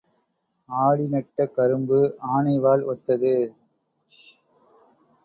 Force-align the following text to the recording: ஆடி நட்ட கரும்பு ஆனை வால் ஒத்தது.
ஆடி 0.69 1.05
நட்ட 1.07 1.45
கரும்பு 1.55 1.99
ஆனை 2.31 2.55
வால் 2.59 2.83
ஒத்தது. 2.85 3.33